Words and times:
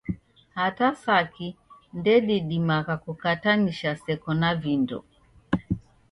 Hata 0.55 0.87
saki 1.03 1.47
ndedimagha 1.97 2.95
kukatanisha 3.03 3.89
seko 4.03 4.29
na 4.41 4.51
vindo. 4.61 4.99